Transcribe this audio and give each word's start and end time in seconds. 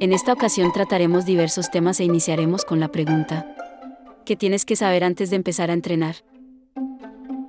En 0.00 0.12
esta 0.12 0.32
ocasión 0.32 0.70
trataremos 0.72 1.26
diversos 1.26 1.72
temas 1.72 1.98
e 1.98 2.04
iniciaremos 2.04 2.64
con 2.64 2.78
la 2.78 2.86
pregunta. 2.86 3.52
¿Qué 4.24 4.36
tienes 4.36 4.64
que 4.64 4.76
saber 4.76 5.02
antes 5.02 5.30
de 5.30 5.36
empezar 5.36 5.70
a 5.70 5.72
entrenar? 5.72 6.14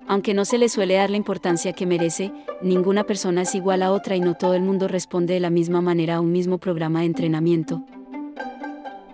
Aunque 0.08 0.34
no 0.34 0.46
se 0.46 0.58
le 0.58 0.68
suele 0.68 0.96
dar 0.96 1.12
la 1.12 1.18
importancia 1.18 1.74
que 1.74 1.86
merece, 1.86 2.32
ninguna 2.64 3.04
persona 3.04 3.44
es 3.44 3.54
igual 3.54 3.84
a 3.84 3.92
otra 3.92 4.16
y 4.16 4.20
no 4.20 4.34
todo 4.34 4.56
el 4.56 4.64
mundo 4.64 4.88
responde 4.88 5.36
de 5.36 5.40
la 5.40 5.52
misma 5.52 5.82
manera 5.82 6.16
a 6.16 6.22
un 6.22 6.32
mismo 6.32 6.58
programa 6.58 7.02
de 7.02 7.06
entrenamiento. 7.06 7.86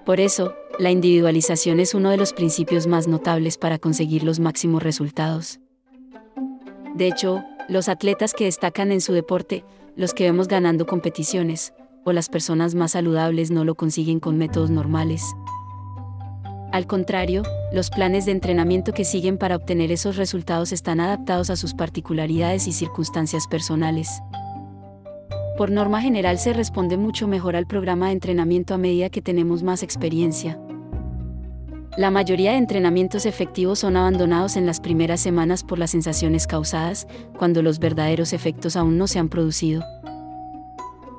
Por 0.06 0.22
eso, 0.22 0.54
la 0.80 0.92
individualización 0.92 1.82
es 1.82 1.94
uno 1.94 2.12
de 2.12 2.18
los 2.18 2.32
principios 2.32 2.88
más 2.88 3.06
notables 3.06 3.58
para 3.58 3.80
conseguir 3.80 4.24
los 4.24 4.40
máximos 4.40 4.82
resultados. 4.82 5.60
De 6.94 7.08
hecho, 7.08 7.44
los 7.68 7.90
atletas 7.90 8.34
que 8.34 8.46
destacan 8.46 8.94
en 8.94 9.02
su 9.02 9.12
deporte, 9.12 9.66
los 9.98 10.14
que 10.14 10.24
vemos 10.24 10.48
ganando 10.48 10.86
competiciones, 10.86 11.74
o 12.06 12.14
las 12.14 12.30
personas 12.30 12.76
más 12.76 12.92
saludables 12.92 13.52
no 13.52 13.66
lo 13.66 13.76
consiguen 13.76 14.22
con 14.22 14.38
métodos 14.38 14.70
normales. 14.70 15.36
Al 16.72 16.88
contrario, 16.88 17.44
los 17.74 17.90
planes 17.90 18.26
de 18.26 18.32
entrenamiento 18.32 18.94
que 18.94 19.06
siguen 19.06 19.38
para 19.38 19.56
obtener 19.56 19.92
esos 19.92 20.16
resultados 20.16 20.72
están 20.72 21.00
adaptados 21.00 21.50
a 21.50 21.56
sus 21.56 21.74
particularidades 21.74 22.68
y 22.68 22.72
circunstancias 22.72 23.48
personales. 23.48 24.22
Por 25.58 25.72
norma 25.72 26.02
general 26.02 26.38
se 26.38 26.54
responde 26.54 26.98
mucho 26.98 27.28
mejor 27.28 27.56
al 27.56 27.66
programa 27.66 28.08
de 28.08 28.14
entrenamiento 28.14 28.74
a 28.74 28.78
medida 28.78 29.10
que 29.10 29.22
tenemos 29.22 29.64
más 29.64 29.84
experiencia. 29.84 30.60
La 31.98 32.12
mayoría 32.12 32.52
de 32.52 32.58
entrenamientos 32.58 33.26
efectivos 33.26 33.80
son 33.80 33.96
abandonados 33.96 34.58
en 34.58 34.66
las 34.66 34.82
primeras 34.82 35.22
semanas 35.22 35.64
por 35.64 35.80
las 35.80 35.92
sensaciones 35.92 36.46
causadas, 36.46 37.08
cuando 37.38 37.62
los 37.62 37.80
verdaderos 37.80 38.34
efectos 38.34 38.76
aún 38.76 38.98
no 38.98 39.08
se 39.08 39.18
han 39.18 39.30
producido. 39.30 39.82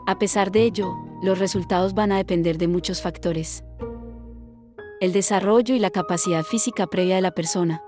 A 0.06 0.18
pesar 0.18 0.52
de 0.52 0.62
ello, 0.62 0.96
los 1.22 1.38
resultados 1.38 1.94
van 1.94 2.12
a 2.12 2.16
depender 2.16 2.58
de 2.58 2.68
muchos 2.68 3.02
factores 3.02 3.64
el 5.00 5.12
desarrollo 5.12 5.74
y 5.74 5.78
la 5.78 5.90
capacidad 5.90 6.42
física 6.42 6.86
previa 6.86 7.16
de 7.16 7.20
la 7.20 7.32
persona. 7.32 7.82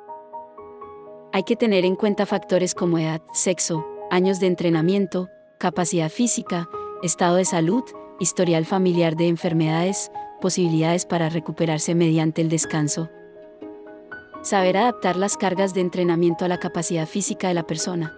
Hay 1.32 1.42
que 1.44 1.56
tener 1.56 1.84
en 1.84 1.96
cuenta 1.96 2.26
factores 2.26 2.74
como 2.74 2.98
edad, 2.98 3.22
sexo, 3.32 3.86
años 4.10 4.40
de 4.40 4.46
entrenamiento, 4.46 5.28
capacidad 5.58 6.10
física, 6.10 6.68
estado 7.02 7.36
de 7.36 7.44
salud, 7.44 7.82
historial 8.20 8.66
familiar 8.66 9.16
de 9.16 9.28
enfermedades, 9.28 10.10
posibilidades 10.40 11.06
para 11.06 11.28
recuperarse 11.28 11.94
mediante 11.94 12.42
el 12.42 12.48
descanso. 12.48 13.08
Saber 14.42 14.76
adaptar 14.76 15.16
las 15.16 15.36
cargas 15.36 15.74
de 15.74 15.80
entrenamiento 15.80 16.44
a 16.44 16.48
la 16.48 16.58
capacidad 16.58 17.06
física 17.06 17.48
de 17.48 17.54
la 17.54 17.66
persona. 17.66 18.14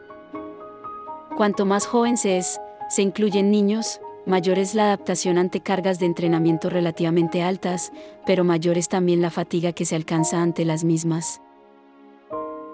Cuanto 1.36 1.64
más 1.64 1.86
joven 1.86 2.16
se 2.16 2.38
es, 2.38 2.60
se 2.91 3.02
incluyen 3.02 3.52
niños, 3.52 4.00
mayor 4.27 4.58
es 4.58 4.74
la 4.74 4.86
adaptación 4.86 5.38
ante 5.38 5.60
cargas 5.60 6.00
de 6.00 6.06
entrenamiento 6.06 6.69
relativamente 6.69 7.41
altas, 7.41 7.92
pero 8.27 8.42
mayor 8.42 8.77
es 8.77 8.88
también 8.88 9.22
la 9.22 9.30
fatiga 9.30 9.72
que 9.72 9.84
se 9.84 9.94
alcanza 9.94 10.42
ante 10.42 10.64
las 10.64 10.82
mismas. 10.82 11.41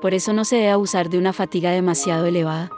Por 0.00 0.14
eso 0.14 0.32
no 0.32 0.46
se 0.46 0.56
debe 0.56 0.70
abusar 0.70 1.10
de 1.10 1.18
una 1.18 1.34
fatiga 1.34 1.70
demasiado 1.70 2.24
elevada. 2.24 2.70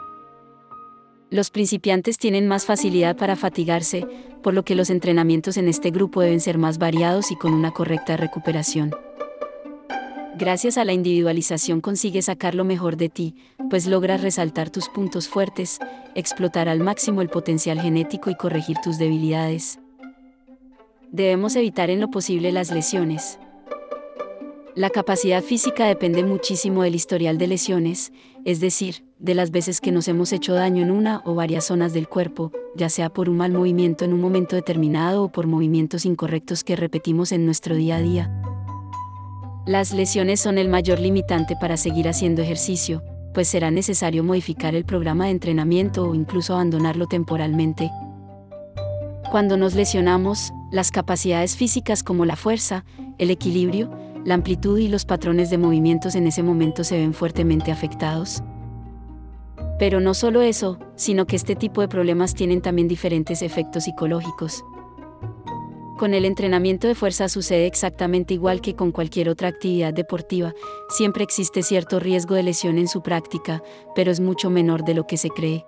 Los 1.30 1.50
principiantes 1.50 2.18
tienen 2.18 2.48
más 2.48 2.66
facilidad 2.66 3.16
para 3.16 3.36
fatigarse, 3.36 4.04
por 4.42 4.52
lo 4.52 4.64
que 4.64 4.74
los 4.74 4.90
entrenamientos 4.90 5.58
en 5.58 5.68
este 5.68 5.90
grupo 5.90 6.20
deben 6.20 6.40
ser 6.40 6.58
más 6.58 6.78
variados 6.78 7.30
y 7.30 7.36
con 7.36 7.54
una 7.54 7.70
correcta 7.70 8.16
recuperación. 8.16 8.94
Gracias 10.38 10.78
a 10.78 10.84
la 10.84 10.92
individualización 10.92 11.80
consigues 11.80 12.26
sacar 12.26 12.54
lo 12.54 12.64
mejor 12.64 12.96
de 12.96 13.08
ti, 13.08 13.34
pues 13.70 13.88
logras 13.88 14.22
resaltar 14.22 14.70
tus 14.70 14.88
puntos 14.88 15.26
fuertes, 15.26 15.80
explotar 16.14 16.68
al 16.68 16.78
máximo 16.78 17.22
el 17.22 17.28
potencial 17.28 17.80
genético 17.80 18.30
y 18.30 18.36
corregir 18.36 18.76
tus 18.80 18.98
debilidades. 18.98 19.80
Debemos 21.10 21.56
evitar 21.56 21.90
en 21.90 22.00
lo 22.00 22.12
posible 22.12 22.52
las 22.52 22.70
lesiones. 22.70 23.40
La 24.76 24.90
capacidad 24.90 25.42
física 25.42 25.86
depende 25.86 26.22
muchísimo 26.22 26.84
del 26.84 26.94
historial 26.94 27.36
de 27.36 27.48
lesiones, 27.48 28.12
es 28.44 28.60
decir, 28.60 29.02
de 29.18 29.34
las 29.34 29.50
veces 29.50 29.80
que 29.80 29.90
nos 29.90 30.06
hemos 30.06 30.32
hecho 30.32 30.54
daño 30.54 30.84
en 30.84 30.92
una 30.92 31.20
o 31.24 31.34
varias 31.34 31.64
zonas 31.64 31.92
del 31.92 32.06
cuerpo, 32.06 32.52
ya 32.76 32.88
sea 32.88 33.08
por 33.08 33.28
un 33.28 33.38
mal 33.38 33.50
movimiento 33.50 34.04
en 34.04 34.12
un 34.12 34.20
momento 34.20 34.54
determinado 34.54 35.24
o 35.24 35.32
por 35.32 35.48
movimientos 35.48 36.06
incorrectos 36.06 36.62
que 36.62 36.76
repetimos 36.76 37.32
en 37.32 37.44
nuestro 37.44 37.74
día 37.74 37.96
a 37.96 38.02
día. 38.02 38.47
Las 39.68 39.92
lesiones 39.92 40.40
son 40.40 40.56
el 40.56 40.70
mayor 40.70 40.98
limitante 40.98 41.54
para 41.54 41.76
seguir 41.76 42.08
haciendo 42.08 42.40
ejercicio, 42.40 43.02
pues 43.34 43.48
será 43.48 43.70
necesario 43.70 44.24
modificar 44.24 44.74
el 44.74 44.86
programa 44.86 45.26
de 45.26 45.32
entrenamiento 45.32 46.08
o 46.08 46.14
incluso 46.14 46.54
abandonarlo 46.54 47.06
temporalmente. 47.06 47.90
Cuando 49.30 49.58
nos 49.58 49.74
lesionamos, 49.74 50.54
las 50.72 50.90
capacidades 50.90 51.54
físicas 51.54 52.02
como 52.02 52.24
la 52.24 52.36
fuerza, 52.36 52.86
el 53.18 53.30
equilibrio, 53.30 53.90
la 54.24 54.32
amplitud 54.32 54.78
y 54.78 54.88
los 54.88 55.04
patrones 55.04 55.50
de 55.50 55.58
movimientos 55.58 56.14
en 56.14 56.26
ese 56.26 56.42
momento 56.42 56.82
se 56.82 56.96
ven 56.96 57.12
fuertemente 57.12 57.70
afectados. 57.70 58.42
Pero 59.78 60.00
no 60.00 60.14
solo 60.14 60.40
eso, 60.40 60.78
sino 60.96 61.26
que 61.26 61.36
este 61.36 61.56
tipo 61.56 61.82
de 61.82 61.88
problemas 61.88 62.32
tienen 62.34 62.62
también 62.62 62.88
diferentes 62.88 63.42
efectos 63.42 63.84
psicológicos. 63.84 64.64
Con 65.98 66.14
el 66.14 66.24
entrenamiento 66.24 66.86
de 66.86 66.94
fuerza 66.94 67.28
sucede 67.28 67.66
exactamente 67.66 68.32
igual 68.32 68.60
que 68.60 68.76
con 68.76 68.92
cualquier 68.92 69.28
otra 69.28 69.48
actividad 69.48 69.92
deportiva, 69.92 70.54
siempre 70.88 71.24
existe 71.24 71.64
cierto 71.64 71.98
riesgo 71.98 72.36
de 72.36 72.44
lesión 72.44 72.78
en 72.78 72.86
su 72.86 73.02
práctica, 73.02 73.64
pero 73.96 74.12
es 74.12 74.20
mucho 74.20 74.48
menor 74.48 74.84
de 74.84 74.94
lo 74.94 75.08
que 75.08 75.16
se 75.16 75.28
cree. 75.28 75.66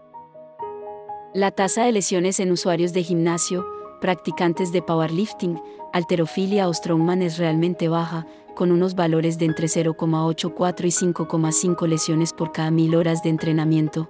La 1.35 1.51
tasa 1.51 1.85
de 1.85 1.91
lesiones 1.91 2.39
en 2.39 2.53
usuarios 2.53 2.93
de 2.93 3.03
gimnasio, 3.03 3.67
practicantes 4.01 4.71
de 4.71 4.83
powerlifting, 4.83 5.61
alterofilia 5.93 6.69
o 6.69 6.75
strongman 6.75 7.23
es 7.23 7.37
realmente 7.37 7.89
baja, 7.89 8.25
con 8.55 8.71
unos 8.71 8.95
valores 8.95 9.37
de 9.37 9.47
entre 9.47 9.67
0,84 9.67 10.85
y 10.85 11.13
5,5 11.13 11.89
lesiones 11.89 12.33
por 12.33 12.53
cada 12.53 12.71
mil 12.71 12.95
horas 12.95 13.25
de 13.25 13.31
entrenamiento. 13.31 14.09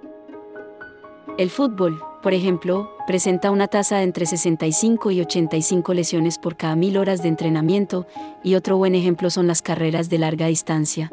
El 1.39 1.49
fútbol, 1.49 1.99
por 2.21 2.33
ejemplo, 2.33 2.95
presenta 3.07 3.51
una 3.51 3.67
tasa 3.67 3.97
de 3.97 4.03
entre 4.03 4.25
65 4.25 5.11
y 5.11 5.21
85 5.21 5.93
lesiones 5.93 6.37
por 6.37 6.55
cada 6.55 6.75
mil 6.75 6.97
horas 6.97 7.21
de 7.21 7.29
entrenamiento, 7.29 8.05
y 8.43 8.55
otro 8.55 8.77
buen 8.77 8.95
ejemplo 8.95 9.29
son 9.29 9.47
las 9.47 9.61
carreras 9.61 10.09
de 10.09 10.17
larga 10.19 10.47
distancia. 10.47 11.11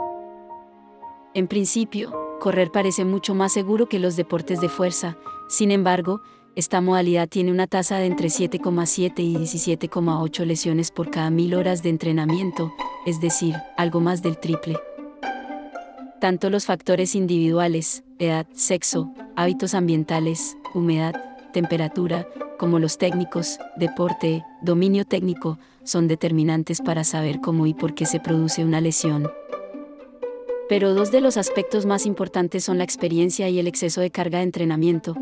En 1.34 1.48
principio, 1.48 2.38
correr 2.40 2.70
parece 2.70 3.04
mucho 3.04 3.34
más 3.34 3.52
seguro 3.52 3.88
que 3.88 3.98
los 3.98 4.16
deportes 4.16 4.60
de 4.60 4.68
fuerza, 4.68 5.16
sin 5.48 5.70
embargo, 5.70 6.20
esta 6.56 6.80
modalidad 6.80 7.28
tiene 7.28 7.52
una 7.52 7.68
tasa 7.68 7.98
de 7.98 8.06
entre 8.06 8.28
7,7 8.28 9.12
y 9.20 9.36
17,8 9.36 10.44
lesiones 10.44 10.90
por 10.90 11.10
cada 11.10 11.30
mil 11.30 11.54
horas 11.54 11.82
de 11.82 11.90
entrenamiento, 11.90 12.72
es 13.06 13.20
decir, 13.20 13.54
algo 13.76 14.00
más 14.00 14.22
del 14.22 14.38
triple. 14.38 14.76
Tanto 16.20 16.50
los 16.50 16.66
factores 16.66 17.14
individuales, 17.14 18.02
edad, 18.18 18.46
sexo, 18.52 19.12
hábitos 19.36 19.74
ambientales, 19.74 20.56
humedad, 20.74 21.14
temperatura, 21.52 22.26
como 22.58 22.80
los 22.80 22.98
técnicos, 22.98 23.60
deporte, 23.76 24.44
dominio 24.60 25.04
técnico, 25.04 25.60
son 25.84 26.08
determinantes 26.08 26.80
para 26.80 27.04
saber 27.04 27.40
cómo 27.40 27.66
y 27.66 27.74
por 27.74 27.94
qué 27.94 28.04
se 28.04 28.18
produce 28.18 28.64
una 28.64 28.80
lesión. 28.80 29.30
Pero 30.68 30.92
dos 30.92 31.12
de 31.12 31.20
los 31.20 31.36
aspectos 31.36 31.86
más 31.86 32.04
importantes 32.04 32.64
son 32.64 32.78
la 32.78 32.84
experiencia 32.84 33.48
y 33.48 33.60
el 33.60 33.68
exceso 33.68 34.00
de 34.00 34.10
carga 34.10 34.38
de 34.38 34.44
entrenamiento. 34.44 35.14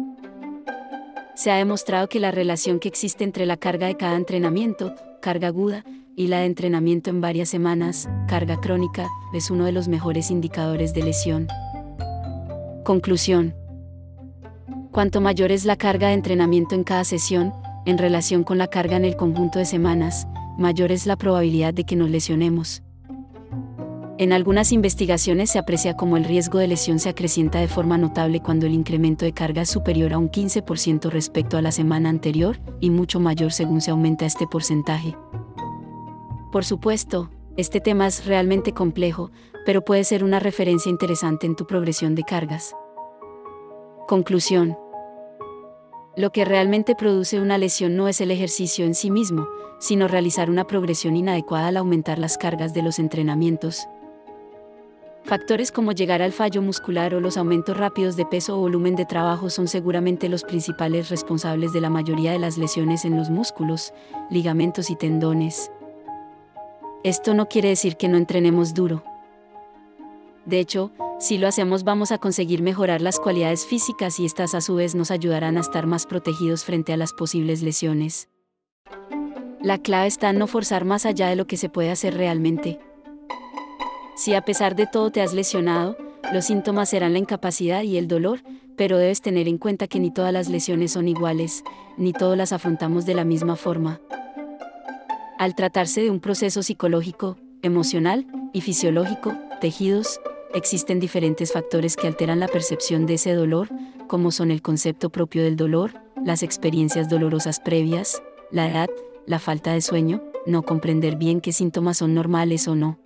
Se 1.35 1.51
ha 1.51 1.57
demostrado 1.57 2.09
que 2.09 2.21
la 2.21 2.31
relación 2.31 2.81
que 2.81 2.89
existe 2.89 3.23
entre 3.23 3.45
la 3.45 3.59
carga 3.59 3.87
de 3.87 3.99
cada 3.99 4.17
entrenamiento, 4.17 4.95
carga 5.21 5.49
aguda, 5.49 5.85
y 6.17 6.29
la 6.29 6.41
de 6.41 6.47
entrenamiento 6.47 7.11
en 7.11 7.21
varias 7.21 7.51
semanas, 7.51 8.09
carga 8.27 8.59
crónica, 8.59 9.07
es 9.35 9.51
uno 9.51 9.67
de 9.67 9.73
los 9.73 9.87
mejores 9.87 10.31
indicadores 10.31 10.95
de 10.95 11.03
lesión. 11.03 11.47
Conclusión. 12.85 13.55
Cuanto 14.93 15.21
mayor 15.21 15.53
es 15.53 15.67
la 15.67 15.77
carga 15.77 16.09
de 16.09 16.15
entrenamiento 16.15 16.75
en 16.75 16.85
cada 16.85 17.05
sesión, 17.05 17.53
en 17.85 17.99
relación 17.99 18.45
con 18.45 18.57
la 18.57 18.67
carga 18.67 18.97
en 18.97 19.05
el 19.05 19.15
conjunto 19.15 19.59
de 19.59 19.67
semanas, 19.67 20.27
mayor 20.57 20.91
es 20.91 21.07
la 21.07 21.17
probabilidad 21.17 21.75
de 21.75 21.85
que 21.85 21.97
nos 21.97 22.09
lesionemos. 22.09 22.83
En 24.19 24.33
algunas 24.33 24.73
investigaciones 24.73 25.51
se 25.51 25.59
aprecia 25.59 25.95
como 25.95 26.17
el 26.17 26.25
riesgo 26.25 26.59
de 26.59 26.69
lesión 26.69 26.99
se 26.99 27.11
acrecienta 27.11 27.61
de 27.61 27.69
forma 27.69 27.99
notable 27.99 28.41
cuando 28.41 28.65
el 28.65 28.73
incremento 28.73 29.27
de 29.27 29.33
carga 29.33 29.63
es 29.63 29.69
superior 29.69 30.15
a 30.15 30.19
un 30.19 30.31
15% 30.31 31.11
respecto 31.11 31.59
a 31.59 31.63
la 31.63 31.71
semana 31.71 32.09
anterior, 32.09 32.59
y 32.81 32.89
mucho 32.89 33.21
mayor 33.21 33.53
según 33.53 33.83
se 33.83 33.91
aumenta 33.91 34.25
este 34.25 34.47
porcentaje. 34.47 35.15
Por 36.53 36.65
supuesto, 36.65 37.31
este 37.57 37.81
tema 37.81 38.07
es 38.07 38.27
realmente 38.27 38.73
complejo, 38.73 39.31
pero 39.65 39.85
puede 39.85 40.05
ser 40.05 40.23
una 40.23 40.39
referencia 40.39 40.91
interesante 40.91 41.47
en 41.47 41.57
tu 41.57 41.67
progresión 41.67 42.15
de 42.15 42.23
cargas. 42.23 42.75
Conclusión. 44.07 44.77
Lo 46.17 46.31
que 46.31 46.45
realmente 46.45 46.95
produce 46.95 47.41
una 47.41 47.59
lesión 47.59 47.97
no 47.97 48.09
es 48.09 48.21
el 48.21 48.31
ejercicio 48.31 48.87
en 48.87 48.95
sí 48.95 49.11
mismo, 49.11 49.49
sino 49.79 50.09
realizar 50.09 50.49
una 50.49 50.67
progresión 50.67 51.17
inadecuada 51.17 51.69
al 51.69 51.77
aumentar 51.77 52.19
las 52.19 52.39
cargas 52.39 52.73
de 52.73 52.83
los 52.83 52.99
entrenamientos. 52.99 53.89
Factores 55.25 55.73
como 55.73 55.91
llegar 55.91 56.23
al 56.23 56.33
fallo 56.33 56.63
muscular 56.63 57.13
o 57.15 57.21
los 57.21 57.37
aumentos 57.37 57.77
rápidos 57.77 58.17
de 58.17 58.25
peso 58.25 58.57
o 58.57 58.61
volumen 58.61 58.95
de 58.95 59.07
trabajo 59.07 59.51
son 59.51 59.67
seguramente 59.67 60.29
los 60.29 60.45
principales 60.45 61.09
responsables 61.11 61.73
de 61.73 61.81
la 61.81 61.91
mayoría 61.91 62.31
de 62.31 62.39
las 62.39 62.59
lesiones 62.59 63.05
en 63.05 63.17
los 63.17 63.29
músculos, 63.29 63.93
ligamentos 64.31 64.89
y 64.89 64.95
tendones. 64.95 65.73
Esto 67.05 67.35
no 67.35 67.49
quiere 67.49 67.69
decir 67.69 67.97
que 67.97 68.09
no 68.09 68.17
entrenemos 68.17 68.75
duro. 68.75 69.03
De 70.45 70.61
hecho, 70.61 70.93
si 71.19 71.39
lo 71.39 71.49
hacemos 71.49 71.83
vamos 71.83 72.13
a 72.13 72.19
conseguir 72.19 72.63
mejorar 72.63 73.01
las 73.01 73.19
cualidades 73.19 73.67
físicas 73.67 74.21
y 74.21 74.27
estas 74.27 74.55
a 74.55 74.61
su 74.61 74.75
vez 74.75 74.95
nos 74.95 75.11
ayudarán 75.11 75.57
a 75.57 75.61
estar 75.61 75.87
más 75.87 76.07
protegidos 76.07 76.65
frente 76.65 76.93
a 76.93 76.97
las 76.97 77.13
posibles 77.13 77.63
lesiones. 77.63 78.29
La 79.63 79.79
clave 79.79 80.07
está 80.07 80.31
en 80.31 80.39
no 80.39 80.47
forzar 80.47 80.85
más 80.85 81.07
allá 81.07 81.29
de 81.29 81.37
lo 81.37 81.47
que 81.47 81.57
se 81.57 81.69
puede 81.69 81.91
hacer 81.91 82.15
realmente. 82.15 82.79
Si 84.15 84.35
a 84.35 84.43
pesar 84.43 84.77
de 84.77 84.87
todo 84.87 85.11
te 85.11 85.21
has 85.23 85.35
lesionado, 85.35 85.97
los 86.33 86.45
síntomas 86.45 86.91
serán 86.91 87.13
la 87.13 87.19
incapacidad 87.19 87.83
y 87.83 87.97
el 87.97 88.09
dolor, 88.09 88.41
pero 88.77 88.99
debes 88.99 89.21
tener 89.21 89.49
en 89.49 89.59
cuenta 89.59 89.89
que 89.89 90.01
ni 90.01 90.13
todas 90.13 90.33
las 90.33 90.49
lesiones 90.49 90.93
son 90.93 91.09
iguales, 91.09 91.65
ni 91.97 92.13
todas 92.13 92.37
las 92.37 92.53
afrontamos 92.53 93.07
de 93.07 93.15
la 93.15 93.25
misma 93.25 93.57
forma. 93.57 94.01
Al 95.39 95.55
tratarse 95.55 96.01
de 96.01 96.11
un 96.11 96.21
proceso 96.21 96.63
psicológico, 96.63 97.37
emocional 97.61 98.27
y 98.55 98.63
fisiológico, 98.63 99.35
tejidos, 99.61 100.19
existen 100.55 100.99
diferentes 100.99 101.53
factores 101.53 101.97
que 101.97 102.07
alteran 102.07 102.41
la 102.41 102.49
percepción 102.49 103.05
de 103.05 103.15
ese 103.15 103.35
dolor, 103.35 103.69
como 104.07 104.31
son 104.31 104.51
el 104.51 104.63
concepto 104.63 105.11
propio 105.11 105.45
del 105.45 105.57
dolor, 105.57 105.93
las 106.25 106.43
experiencias 106.43 107.11
dolorosas 107.11 107.61
previas, 107.61 108.23
la 108.51 108.67
edad, 108.67 108.89
la 109.27 109.39
falta 109.39 109.75
de 109.75 109.83
sueño, 109.83 110.23
no 110.47 110.63
comprender 110.63 111.17
bien 111.17 111.43
qué 111.43 111.53
síntomas 111.53 111.99
son 111.99 112.15
normales 112.15 112.67
o 112.67 112.75
no. 112.75 112.99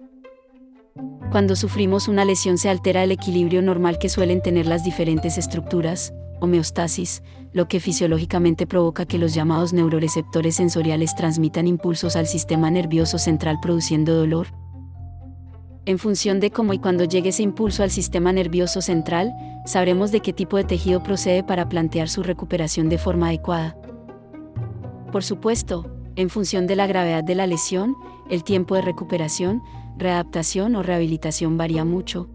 Cuando 1.33 1.56
sufrimos 1.56 2.06
una 2.06 2.25
lesión 2.25 2.59
se 2.59 2.69
altera 2.69 3.03
el 3.03 3.11
equilibrio 3.11 3.61
normal 3.61 3.99
que 3.99 4.09
suelen 4.09 4.41
tener 4.41 4.67
las 4.67 4.85
diferentes 4.85 5.37
estructuras, 5.37 6.12
homeostasis, 6.40 7.22
lo 7.52 7.69
que 7.69 7.81
fisiológicamente 7.81 8.66
provoca 8.66 9.06
que 9.06 9.19
los 9.19 9.34
llamados 9.34 9.72
neuroreceptores 9.72 10.56
sensoriales 10.56 11.14
transmitan 11.14 11.66
impulsos 11.66 12.16
al 12.16 12.26
sistema 12.26 12.70
nervioso 12.70 13.19
central 13.19 13.58
produciendo 13.60 14.14
dolor. 14.14 14.48
En 15.87 15.98
función 15.98 16.40
de 16.40 16.50
cómo 16.50 16.72
y 16.72 16.78
cuándo 16.78 17.04
llegue 17.04 17.31
ese 17.31 17.42
impulso 17.42 17.82
al 17.82 17.90
sistema 17.90 18.32
nervioso 18.32 18.81
central, 18.82 19.32
sabremos 19.66 20.12
de 20.12 20.20
qué 20.20 20.32
tipo 20.32 20.56
de 20.56 20.64
tejido 20.64 21.02
procede 21.02 21.42
para 21.42 21.69
plantear 21.69 22.08
su 22.08 22.22
recuperación 22.22 22.88
de 22.88 22.98
forma 22.98 23.28
adecuada. 23.28 23.76
Por 25.10 25.25
supuesto, 25.25 25.90
en 26.16 26.31
función 26.31 26.66
de 26.66 26.76
la 26.76 26.87
gravedad 26.87 27.25
de 27.25 27.34
la 27.34 27.46
lesión, 27.46 27.96
el 28.28 28.44
tiempo 28.44 28.75
de 28.75 28.82
recuperación, 28.82 29.62
readaptación 29.96 30.76
o 30.76 30.82
rehabilitación 30.82 31.56
varía 31.56 31.84
mucho. 31.84 32.28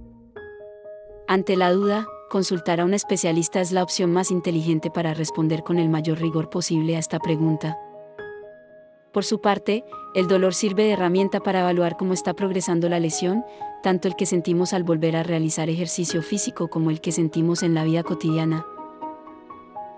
Ante 1.27 1.55
la 1.55 1.71
duda, 1.71 2.07
consultar 2.30 2.80
a 2.80 2.86
un 2.86 2.94
especialista 2.94 3.62
es 3.62 3.72
la 3.72 3.83
opción 3.83 4.12
más 4.12 4.31
inteligente 4.31 4.89
para 4.89 5.13
responder 5.13 5.63
con 5.63 5.77
el 5.80 5.89
mayor 5.89 6.19
rigor 6.19 6.50
posible 6.50 6.95
a 6.95 7.00
esta 7.00 7.19
pregunta. 7.19 7.77
Por 9.12 9.24
su 9.24 9.39
parte, 9.39 9.86
el 10.13 10.27
dolor 10.27 10.54
sirve 10.54 10.83
de 10.83 10.92
herramienta 10.92 11.39
para 11.39 11.62
evaluar 11.62 11.95
cómo 11.95 12.13
está 12.13 12.33
progresando 12.33 12.89
la 12.89 13.00
lesión, 13.00 13.45
tanto 13.81 14.07
el 14.07 14.16
que 14.16 14.25
sentimos 14.25 14.74
al 14.74 14.83
volver 14.83 15.16
a 15.16 15.24
realizar 15.24 15.69
ejercicio 15.69 16.22
físico 16.22 16.68
como 16.68 16.89
el 16.89 17.00
que 17.00 17.13
sentimos 17.13 17.63
en 17.63 17.74
la 17.74 17.86
vida 17.86 18.04
cotidiana. 18.04 18.66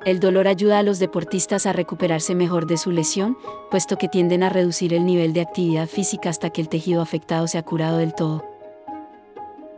El 0.06 0.20
dolor 0.20 0.48
ayuda 0.48 0.80
a 0.80 0.84
los 0.84 1.00
deportistas 1.00 1.66
a 1.66 1.74
recuperarse 1.74 2.36
mejor 2.36 2.68
de 2.68 2.78
su 2.78 2.92
lesión, 2.92 3.38
puesto 3.72 3.98
que 3.98 4.08
tienden 4.08 4.44
a 4.44 4.50
reducir 4.50 4.94
el 4.94 5.06
nivel 5.06 5.34
de 5.34 5.42
actividad 5.42 5.88
física 5.88 6.30
hasta 6.30 6.52
que 6.52 6.62
el 6.62 6.70
tejido 6.70 7.02
afectado 7.02 7.48
se 7.48 7.58
ha 7.58 7.64
curado 7.64 7.98
del 7.98 8.14
todo. 8.14 8.46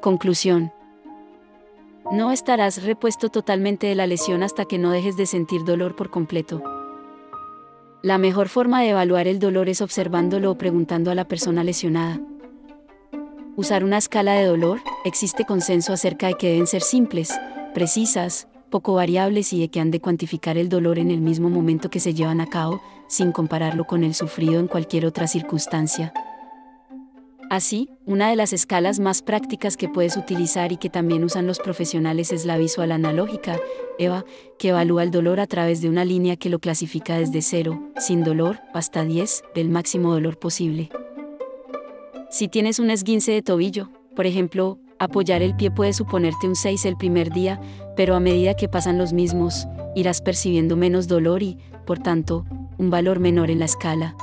Conclusión. 0.02 0.72
No 2.12 2.32
estarás 2.32 2.82
repuesto 2.82 3.30
totalmente 3.30 3.86
de 3.86 3.94
la 3.94 4.08
lesión 4.08 4.42
hasta 4.42 4.66
que 4.66 4.80
no 4.80 4.90
dejes 4.90 5.16
de 5.16 5.28
sentir 5.28 5.64
dolor 5.64 5.96
por 5.96 6.10
completo. 6.10 6.64
La 8.02 8.18
mejor 8.18 8.50
forma 8.50 8.82
de 8.82 8.90
evaluar 8.90 9.28
el 9.28 9.38
dolor 9.38 9.70
es 9.70 9.80
observándolo 9.80 10.50
o 10.50 10.58
preguntando 10.58 11.12
a 11.12 11.16
la 11.16 11.28
persona 11.28 11.64
lesionada. 11.64 12.20
Usar 13.56 13.84
una 13.84 14.00
escala 14.00 14.34
de 14.34 14.46
dolor, 14.46 14.80
existe 15.06 15.46
consenso 15.46 15.94
acerca 15.94 16.26
de 16.26 16.34
que 16.34 16.50
deben 16.50 16.66
ser 16.66 16.82
simples, 16.82 17.32
precisas, 17.76 18.48
poco 18.72 18.96
variables 18.96 19.54
y 19.54 19.60
de 19.60 19.70
que 19.70 19.80
han 19.80 19.92
de 19.92 20.02
cuantificar 20.02 20.58
el 20.58 20.68
dolor 20.68 20.98
en 20.98 21.12
el 21.12 21.22
mismo 21.22 21.52
momento 21.52 21.92
que 21.92 22.00
se 22.00 22.16
llevan 22.16 22.42
a 22.42 22.48
cabo, 22.48 22.82
sin 23.08 23.32
compararlo 23.32 23.86
con 23.86 24.04
el 24.04 24.16
sufrido 24.16 24.60
en 24.60 24.68
cualquier 24.68 25.06
otra 25.06 25.28
circunstancia. 25.28 26.12
Así, 27.50 27.90
una 28.06 28.30
de 28.30 28.36
las 28.36 28.54
escalas 28.54 29.00
más 29.00 29.24
prácticas 29.24 29.76
que 29.76 29.90
puedes 29.90 30.18
utilizar 30.18 30.72
y 30.72 30.78
que 30.78 30.92
también 30.92 31.24
usan 31.24 31.48
los 31.48 31.58
profesionales 31.58 32.32
es 32.32 32.46
la 32.46 32.60
visual 32.60 32.92
analógica, 32.92 33.60
EVA, 33.98 34.24
que 34.60 34.70
evalúa 34.70 35.02
el 35.02 35.10
dolor 35.10 35.40
a 35.40 35.48
través 35.48 35.82
de 35.82 35.90
una 35.90 36.06
línea 36.06 36.36
que 36.36 36.50
lo 36.50 36.60
clasifica 36.60 37.18
desde 37.18 37.42
0, 37.42 37.92
sin 37.98 38.24
dolor, 38.24 38.60
hasta 38.76 39.04
10, 39.04 39.46
del 39.56 39.70
máximo 39.70 40.14
dolor 40.14 40.38
posible. 40.38 40.92
Si 42.30 42.48
tienes 42.48 42.78
un 42.78 42.92
esguince 42.92 43.32
de 43.32 43.42
tobillo, 43.42 43.90
por 44.16 44.28
ejemplo, 44.28 44.78
apoyar 45.00 45.42
el 45.42 45.56
pie 45.56 45.72
puede 45.72 45.94
suponerte 45.94 46.48
un 46.48 46.56
6 46.56 46.86
el 46.86 46.98
primer 46.98 47.32
día, 47.32 47.60
pero 47.96 48.16
a 48.16 48.20
medida 48.20 48.54
que 48.54 48.70
pasan 48.70 49.00
los 49.00 49.12
mismos, 49.12 49.68
irás 49.96 50.22
percibiendo 50.22 50.76
menos 50.76 51.08
dolor 51.08 51.42
y, 51.42 51.58
por 51.88 51.98
tanto, 51.98 52.46
un 52.78 52.92
valor 52.92 53.20
menor 53.20 53.50
en 53.50 53.58
la 53.58 53.66
escala. 53.66 54.16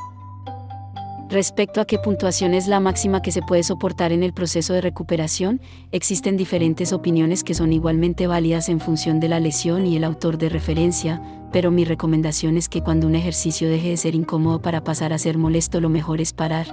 Respecto 1.28 1.80
a 1.80 1.86
qué 1.86 1.98
puntuación 1.98 2.54
es 2.54 2.68
la 2.68 2.78
máxima 2.78 3.20
que 3.20 3.32
se 3.32 3.42
puede 3.42 3.64
soportar 3.64 4.12
en 4.12 4.22
el 4.22 4.32
proceso 4.32 4.74
de 4.74 4.80
recuperación, 4.80 5.60
existen 5.90 6.36
diferentes 6.36 6.92
opiniones 6.92 7.42
que 7.42 7.54
son 7.54 7.72
igualmente 7.72 8.28
válidas 8.28 8.68
en 8.68 8.78
función 8.78 9.18
de 9.18 9.28
la 9.28 9.40
lesión 9.40 9.86
y 9.86 9.96
el 9.96 10.04
autor 10.04 10.38
de 10.38 10.48
referencia, 10.48 11.20
pero 11.50 11.72
mi 11.72 11.84
recomendación 11.84 12.56
es 12.56 12.68
que 12.68 12.80
cuando 12.80 13.08
un 13.08 13.16
ejercicio 13.16 13.68
deje 13.68 13.88
de 13.88 13.96
ser 13.96 14.14
incómodo 14.14 14.62
para 14.62 14.84
pasar 14.84 15.12
a 15.12 15.18
ser 15.18 15.36
molesto 15.36 15.80
lo 15.80 15.88
mejor 15.88 16.20
es 16.20 16.32
parar. 16.32 16.68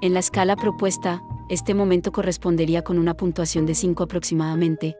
En 0.00 0.14
la 0.14 0.20
escala 0.20 0.56
propuesta, 0.56 1.22
este 1.50 1.74
momento 1.74 2.12
correspondería 2.12 2.82
con 2.82 2.98
una 2.98 3.12
puntuación 3.12 3.66
de 3.66 3.74
5 3.74 4.02
aproximadamente, 4.02 4.96